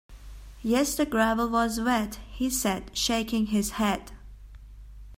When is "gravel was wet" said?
1.05-2.15